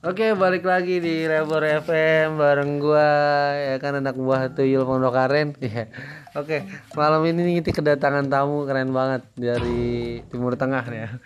[0.00, 3.04] Oke, balik lagi di Rebor FM bareng gua
[3.52, 5.52] ya kan anak buah Tuyul Pondok Aren.
[5.60, 5.92] Iya.
[6.32, 6.64] Oke,
[6.96, 11.20] malam ini kita kedatangan tamu keren banget dari Timur Tengah ya.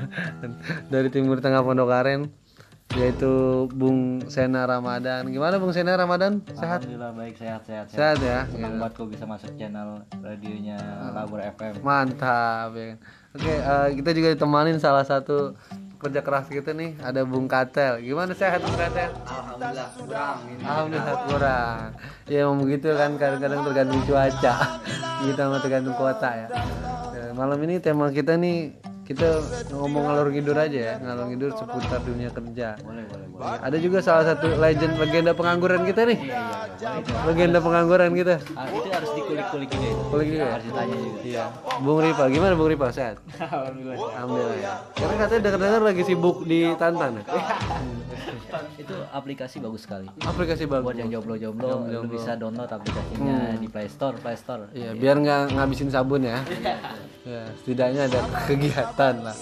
[0.92, 2.32] Dari Timur Tengah Pondok Aren
[2.96, 5.28] yaitu Bung Sena Ramadan.
[5.28, 6.40] Gimana Bung Sena Ramadan?
[6.56, 6.88] Sehat?
[6.88, 7.92] Alhamdulillah baik sehat sehat.
[7.92, 8.48] Sehat ya.
[8.48, 10.80] Senang banget kok bisa masuk channel radionya
[11.12, 11.84] Labor FM.
[11.84, 12.96] Mantap ya.
[12.96, 12.98] kan.
[13.36, 15.52] Oke, eh, kita juga ditemanin salah satu
[15.98, 17.98] kerja keras kita nih ada Bung Katel.
[17.98, 19.10] Gimana sehat Bung Katel?
[19.26, 20.38] Alhamdulillah kurang.
[20.62, 21.78] Alhamdulillah kurang.
[22.30, 24.54] Ya emang begitu kan kadang-kadang tergantung cuaca.
[25.26, 26.48] Kita sama tergantung kota ya.
[27.10, 29.40] Ya, Malam ini tema kita nih kita
[29.72, 32.76] ngomong ngalor ngidur aja ya, ngalor ngidur seputar dunia kerja.
[32.84, 33.56] Boleh boleh boleh.
[33.64, 36.28] Ada juga salah satu legend legenda pengangguran kita nih.
[37.24, 38.36] Legenda pengangguran kita.
[38.52, 39.88] Ah, itu harus dikulik-kulik ini.
[40.12, 40.52] Kulik juga ya?
[40.52, 41.20] Harus ditanya juga.
[41.24, 41.44] Iya.
[41.80, 42.86] Bung Ripa, gimana Bung Ripa?
[42.92, 43.16] Sehat?
[43.40, 43.96] Alhamdulillah.
[44.12, 44.72] Alhamdulillah ya.
[44.92, 47.24] Karena katanya dengar-dengar lagi sibuk di Tantan ya.
[48.78, 50.06] Itu aplikasi bagus sekali.
[50.22, 50.84] Aplikasi bagus.
[50.86, 54.70] Buat yang jomblo-jomblo, lu bisa download aplikasinya di Play Store, Play Store.
[54.72, 56.40] Iya, biar nggak ngabisin sabun ya.
[57.28, 59.36] ya, setidaknya ada kegiatan lah.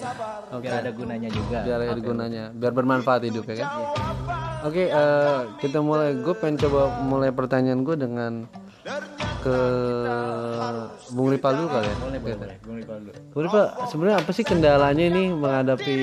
[0.52, 0.66] Oke.
[0.66, 1.58] Biar ada gunanya juga.
[1.62, 3.68] Biar ada gunanya, biar bermanfaat hidup ya kan.
[4.66, 6.16] Oke, eh, kita mulai.
[6.18, 8.32] Gue pengen coba mulai pertanyaan gue dengan
[9.46, 9.58] ke
[11.14, 11.94] Bung Ripa dulu kali ya.
[11.96, 12.56] Boleh boleh boleh.
[12.60, 13.12] Bung Rival dulu.
[13.30, 15.98] Bung Ripa, sebenarnya apa sih kendalanya ini menghadapi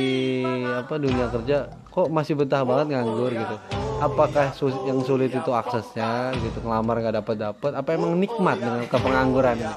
[0.79, 1.57] apa dunia kerja?
[1.91, 3.55] Kok masih betah banget nganggur gitu?
[3.99, 7.71] Apakah sus- yang sulit itu aksesnya gitu, ngelamar nggak dapat dapat?
[7.73, 9.75] Apa emang nikmat dengan kepengangguran ini?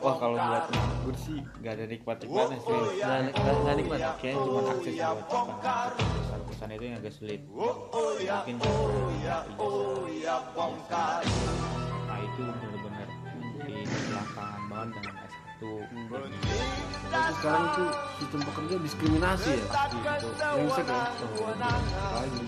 [0.00, 2.72] Wah kalau buat nganggur sih gak ada nikmat nikmatnya sih.
[2.96, 3.98] Nggak nggak- nggak nikmat.
[3.98, 4.10] ya?
[4.16, 7.40] Kayaknya cuma akses buat perusahaan-perusahaan itu yang agak sulit.
[7.46, 8.56] Mungkin
[10.16, 11.85] ijazah.
[12.36, 13.08] Itu benar-benar
[13.64, 15.60] di belakangan banget dengan S1
[17.08, 17.84] Tapi sekarang itu
[18.20, 20.28] sistem pekerja diskriminasi ya gitu.
[20.36, 21.00] brengsek ya
[22.12, 22.44] lagi.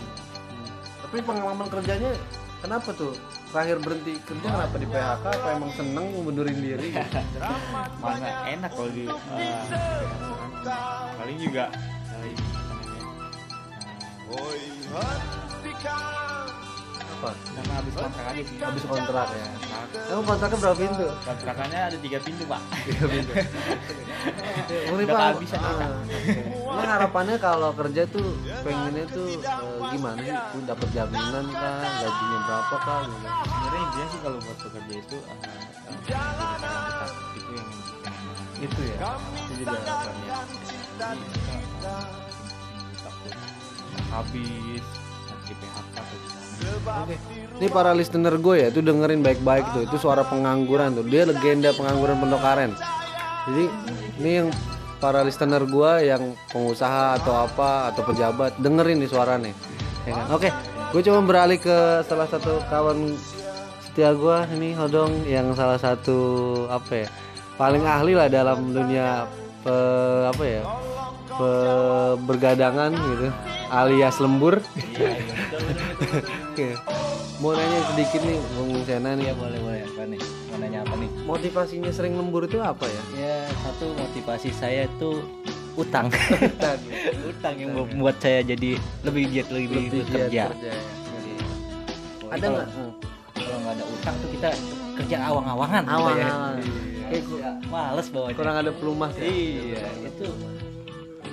[1.09, 2.13] tapi pengalaman kerjanya
[2.61, 3.17] kenapa tuh
[3.49, 7.21] terakhir berhenti kerja kenapa di PHK apa emang seneng mundurin diri gitu?
[8.05, 9.53] Mana enak kalau di eh,
[11.17, 11.73] paling juga
[12.13, 12.37] ini
[17.19, 18.57] apa eh, karena habis kontrak aja sih.
[18.63, 19.47] habis kontrak ya
[20.15, 22.61] emang kontraknya berapa pintu Kontrakannya ada tiga pintu pak.
[22.87, 23.33] tiga pintu
[24.95, 25.99] Udah kehabisan ah,
[26.71, 32.39] emang harapannya kalau kerja tuh pengennya tuh eh, gimana sih tuh dapat jaminan kah gajinya
[32.47, 35.39] berapa kah gitu Sebenarnya intinya sih kalau buat bekerja itu eh,
[35.91, 37.69] eh, tetap itu yang
[38.59, 38.97] itu ya
[39.39, 40.39] itu jadi harapannya
[40.99, 41.95] Jadi, kita,
[43.27, 43.37] eh,
[44.11, 44.85] habis
[45.29, 46.48] nanti PHK atau
[47.59, 49.83] Ini para listener gue ya, tuh dengerin baik-baik tuh.
[49.87, 51.05] Itu suara pengangguran tuh.
[51.07, 52.73] Dia legenda pengangguran Pondok Aren.
[53.49, 53.65] Jadi
[54.23, 54.49] ini yang
[54.99, 59.55] para listener gue yang pengusaha atau apa atau pejabat dengerin nih suara nih.
[60.07, 60.27] Ya kan?
[60.35, 60.49] Oke,
[60.95, 63.15] gue coba beralih ke salah satu kawan
[63.99, 66.19] setia gue ini Hodong yang salah satu
[66.71, 67.09] apa ya
[67.59, 69.27] paling ahli lah dalam dunia
[69.67, 69.75] pe,
[70.31, 70.63] apa ya
[71.39, 71.51] pe,
[72.27, 73.31] bergadangan gitu
[73.71, 74.59] alias lembur.
[76.53, 76.75] Oke.
[77.39, 79.31] Mau nanya sedikit nih Bung Sena nih.
[79.31, 79.81] Iya boleh boleh.
[79.87, 80.21] Apa nih?
[80.51, 81.11] Mau nanya apa nih?
[81.23, 83.03] Motivasinya sering lembur itu apa ya?
[83.15, 85.23] Ya satu motivasi saya itu
[85.79, 86.11] utang.
[86.59, 86.89] Tadi.
[87.31, 88.75] utang yang membuat saya jadi
[89.07, 90.45] lebih giat lebih, Lebih giat kerja.
[90.51, 90.83] kerja ya.
[92.29, 92.67] Ada nggak?
[93.39, 94.49] Kalau nggak ada utang tuh kita
[94.99, 95.83] kerja awang-awangan.
[95.87, 96.31] gitu ya.
[97.09, 98.37] Kayak ya, males bawanya.
[98.37, 99.25] Kurang ada pelumas ya.
[99.25, 100.27] Iya, itu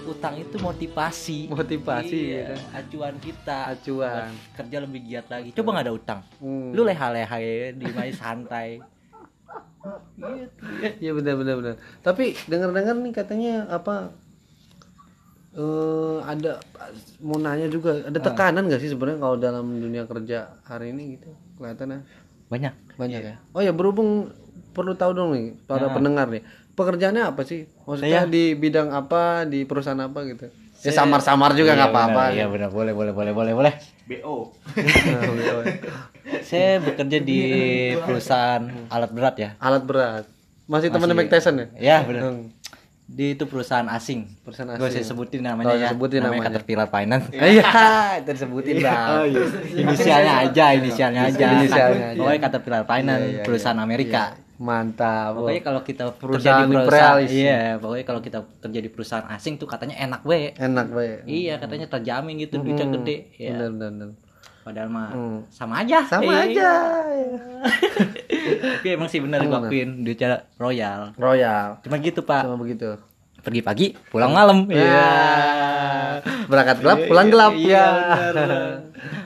[0.05, 1.49] utang itu motivasi.
[1.49, 3.73] Motivasi Iya, ya acuan kita.
[3.73, 4.29] Acuan.
[4.53, 5.49] Kerja lebih giat lagi.
[5.53, 6.19] Coba nggak ada utang.
[6.39, 6.71] Hmm.
[6.71, 8.79] Lu leha-leha ya, di main santai.
[10.97, 11.75] Iya benar benar benar.
[12.01, 14.09] Tapi dengar-dengar nih katanya apa
[15.53, 16.59] eh ada
[17.21, 21.31] mau nanya juga ada tekanan gak sih sebenarnya kalau dalam dunia kerja hari ini gitu
[21.55, 22.01] kelihatannya
[22.51, 22.73] Banyak.
[22.99, 23.35] banyak ya.
[23.55, 24.33] Oh ya berhubung
[24.75, 26.43] perlu tahu dong nih para pendengar nih
[26.75, 27.63] pekerjaannya apa sih?
[27.87, 30.51] Maksudnya di bidang apa di perusahaan apa gitu?
[30.83, 32.23] Ya samar-samar juga nggak apa-apa.
[32.35, 33.73] Iya benar, boleh boleh boleh boleh boleh.
[34.05, 34.53] BO
[36.45, 37.39] Saya bekerja di
[37.97, 38.61] perusahaan
[38.91, 39.49] alat berat ya.
[39.57, 40.25] Alat berat.
[40.65, 41.67] Masih teman Mike Tyson ya?
[41.79, 42.21] Ya benar.
[42.27, 42.49] Hmm.
[43.05, 44.25] Di itu perusahaan asing.
[44.41, 45.01] Perusahaan Gue asing.
[45.01, 45.89] saya sebutin namanya Oh, ya.
[45.93, 46.49] sebutin namanya.
[46.49, 47.25] Caterpillar Finance.
[47.37, 47.65] Iya,
[48.25, 49.09] itu disebutin bang.
[49.77, 51.45] inisialnya aja, inisialnya aja.
[51.61, 52.17] Inisialnya aja.
[52.17, 54.23] Pokoknya Caterpillar Finance, Iya, iya, perusahaan Amerika.
[54.57, 55.35] Mantap.
[55.35, 59.55] Pokoknya kalau kita kerja Perusahaan di perusahaan, iya, pokoknya kalau kita kerja di perusahaan asing
[59.55, 60.53] tuh katanya enak we.
[60.53, 61.19] enak banget.
[61.25, 63.17] Iya, katanya terjamin gitu, duitnya gede.
[63.35, 63.51] Ya.
[63.53, 63.91] Bener bener.
[63.91, 64.09] bener.
[64.61, 65.39] Padahal mah Hmm.
[65.47, 66.01] sama aja.
[66.03, 66.41] Sama Iya.
[66.49, 66.71] aja.
[68.75, 71.13] Tapi emang sih bener gue akuin duitnya royal.
[71.15, 71.79] Royal.
[71.81, 72.43] Cuma gitu pak.
[72.43, 72.97] Sama begitu.
[73.37, 74.73] pergi pagi pulang malam Ya.
[74.73, 75.05] iya
[76.45, 77.53] Berangkat gelap, pulang gelap.
[77.53, 77.85] Iya, ya.
[78.33, 78.61] benar.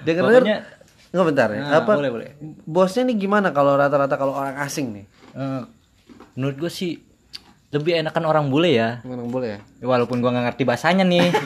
[0.03, 0.63] Dengar Pokoknya-
[1.09, 1.61] Enggak bentar ya.
[1.63, 1.91] Nah, apa?
[1.95, 2.29] boleh, boleh.
[2.61, 5.05] Bosnya nih gimana kalau rata-rata kalau orang asing nih?
[5.31, 5.61] Eh,
[6.33, 6.97] menurut gue sih
[7.69, 9.59] lebih enakan orang bule ya Orang boleh ya?
[9.79, 11.29] walaupun gua nggak ngerti bahasanya nih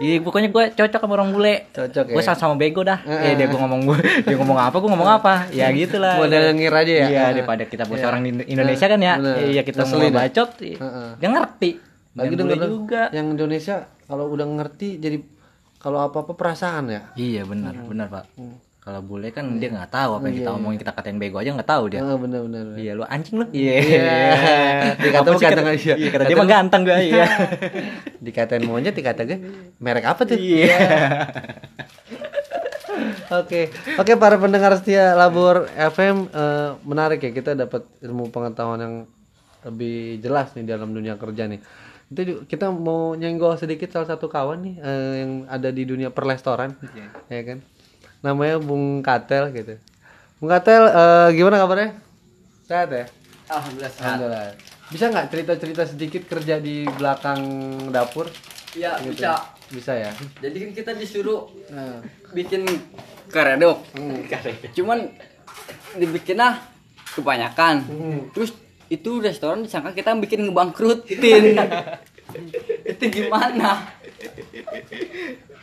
[0.00, 1.68] Iya, pokoknya gue cocok sama orang bule.
[1.76, 2.14] Cocok ya?
[2.16, 3.04] Gue sama-sama bego dah.
[3.04, 3.20] Heeh.
[3.20, 5.52] Eh, dia gua ngomong gue, dia ngomong apa, gue ngomong apa.
[5.52, 6.16] Ya gitulah.
[6.16, 7.06] Model ngir aja ya?
[7.12, 8.08] Iya, daripada kita bos Iya.
[8.08, 9.14] orang di Indonesia kan ya.
[9.20, 10.16] Iya, kita semua ya?
[10.24, 10.56] bacot.
[11.20, 11.70] Dia ngerti.
[12.16, 13.02] Lagi bule denger juga.
[13.12, 15.20] yang Indonesia kalau udah ngerti jadi
[15.76, 17.12] kalau apa-apa perasaan ya.
[17.12, 18.24] Iya, benar, benar, Pak.
[18.90, 21.54] Kalau bule kan dia nggak tahu apa yang Iya, kita omongin, kita katain bego aja
[21.54, 22.02] nggak tahu dia.
[22.02, 22.62] Heeh, bener bener.
[22.74, 22.78] bener.
[22.82, 23.46] Iya, lu anjing lu.
[23.54, 23.78] Iya.
[24.98, 25.92] Dikata Apa mah sih ganteng aja.
[25.94, 26.96] Iya, kata dia mah lu- ganteng gue.
[26.98, 27.26] Iya.
[28.26, 29.38] Dikatain monyet dikata gue
[29.78, 30.34] merek apa tuh?
[30.34, 30.74] Iya.
[33.30, 38.94] Oke, oke para pendengar setia Labor FM eh, menarik ya kita dapat ilmu pengetahuan yang
[39.62, 41.62] lebih jelas nih dalam dunia kerja nih.
[42.10, 46.74] Itu kita mau nyenggol sedikit salah satu kawan nih eh, yang ada di dunia perlestoran,
[47.30, 47.62] ya kan?
[48.20, 49.74] Namanya Bung Katel gitu.
[50.36, 51.96] Bung Katel eh, gimana kabarnya?
[52.64, 53.04] Sehat ya?
[53.48, 54.06] Alhamdulillah sehat.
[54.20, 54.44] Alhamdulillah.
[54.90, 57.40] Bisa nggak cerita-cerita sedikit kerja di belakang
[57.88, 58.26] dapur?
[58.74, 59.22] Iya Gitu.
[59.22, 59.32] bisa.
[59.70, 60.10] Bisa ya.
[60.42, 62.02] Jadi kan kita disuruh Nah,
[62.34, 62.66] bikin
[63.30, 63.78] karedok.
[63.94, 64.26] Hmm.
[64.76, 64.98] Cuman
[65.94, 66.58] dibikinnya
[67.14, 67.76] kebanyakan.
[67.86, 68.20] Hmm.
[68.34, 68.54] Terus
[68.90, 71.54] itu restoran disangka kita bikin ngebangkrutin.
[72.90, 73.86] itu gimana?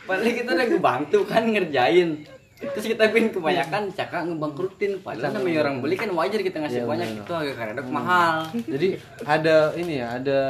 [0.04, 2.24] Padahal kita udah ngebantu kan ngerjain.
[2.58, 4.98] Terus kita bikin kebanyakan disangka ngebangkrutin.
[4.98, 8.34] Padahal namanya orang beli kan wajar kita ngasih Iya, banyak itu harga karedok mahal.
[8.66, 8.88] Jadi
[9.22, 10.40] ada ini ya, ada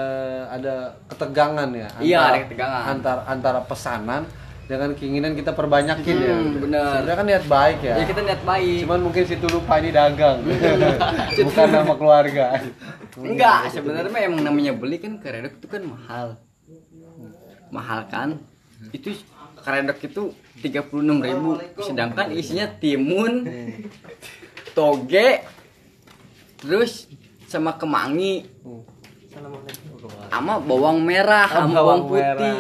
[0.49, 0.75] ada
[1.13, 1.89] ketegangan ya.
[2.01, 2.83] Iya, ada ketegangan.
[2.97, 4.25] Antara antara pesanan
[4.69, 6.37] dengan keinginan kita perbanyakin ya.
[6.37, 6.93] Hmm, bener.
[6.97, 7.95] Sebenarnya kan niat baik ya.
[8.01, 8.79] Ya kita niat baik.
[8.85, 10.39] Cuman mungkin situ lupa ini dagang.
[11.49, 12.47] Bukan nama keluarga.
[13.21, 16.41] Enggak, sebenarnya mah emang namanya beli kan karedok itu kan mahal.
[17.69, 18.29] Mahal kan?
[18.93, 19.13] Itu
[19.69, 20.23] karedok itu
[20.65, 23.45] 36.000 sedangkan isinya timun,
[24.77, 25.45] toge,
[26.57, 27.05] terus
[27.45, 28.49] sama kemangi,
[30.33, 32.57] sama bawang merah, sama bawang putih.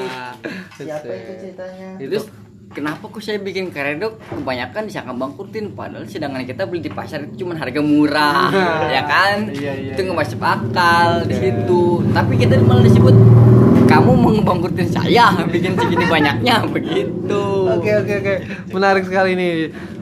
[0.77, 1.89] Siapa itu ceritanya?
[1.97, 2.29] Terus
[2.77, 7.41] kenapa kok saya bikin karedok kebanyakan disangka bangkrutin padahal sedangkan kita beli di pasar itu
[7.41, 8.53] cuma harga murah
[8.93, 9.49] ya kan?
[9.49, 12.05] Iya, iya, itu nggak masuk akal di situ.
[12.13, 13.17] Tapi kita malah disebut
[13.88, 18.35] kamu mau ngebangkrutin saya bikin segini banyaknya begitu Oke oke oke.
[18.73, 19.52] Menarik sekali nih.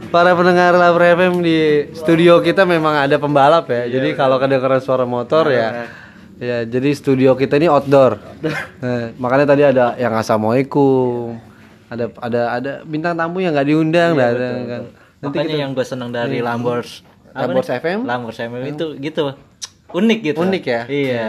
[0.06, 3.90] Para pendengar Labor FM di studio kita memang ada pembalap ya.
[3.90, 5.90] jadi kalau kedengaran suara motor ya
[6.38, 8.22] ya jadi studio kita ini outdoor.
[8.80, 11.36] Nah, makanya tadi ada yang assalamualaikum.
[11.90, 14.82] Ada ada ada bintang tamu yang nggak diundang dah, ada kan.
[15.16, 17.02] Nanti Makanya kita yang gue seneng dari Lambors
[17.36, 17.78] apa Lambors nih?
[17.84, 17.98] FM?
[18.08, 19.22] Lambors FM itu gitu
[19.92, 20.82] unik gitu Unik ya?
[20.88, 21.28] iya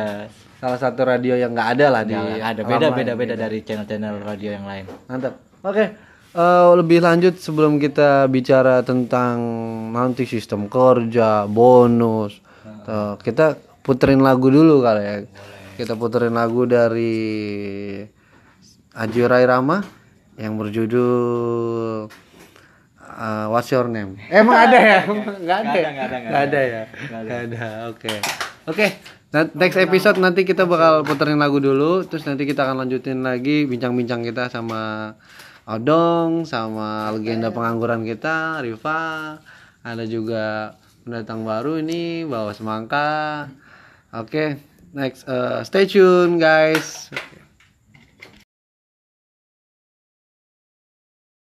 [0.57, 3.44] salah satu radio yang nggak ada lah di Nggak ada beda beda beda gitu.
[3.44, 5.33] dari channel-channel radio yang lain Mantap.
[5.62, 5.86] Oke.
[6.33, 9.38] eh, lebih lanjut sebelum kita bicara tentang
[9.92, 12.38] nanti sistem kerja, bonus.
[12.86, 15.15] eh, kita puterin lagu dulu kali ya.
[15.75, 17.15] Kita puterin lagu dari
[18.94, 19.77] Aji Rai Rama
[20.36, 22.09] yang berjudul
[23.00, 24.18] eh, What's Your Name?
[24.27, 25.00] Emang ada ya?
[25.06, 25.80] Enggak ada.
[26.18, 26.81] Enggak ada ya.
[27.07, 27.65] Enggak ada.
[27.89, 28.13] Oke.
[28.65, 28.88] Oke.
[29.28, 33.68] Nah, Next episode nanti kita bakal puterin lagu dulu, terus nanti kita akan lanjutin lagi
[33.68, 35.14] bincang-bincang kita sama
[35.68, 39.36] Odong, sama legenda pengangguran kita, Riva.
[39.84, 43.52] Ada juga pendatang baru ini, bawa semangka.
[44.16, 44.64] Oke,
[44.96, 47.12] next, eh, stay tune guys.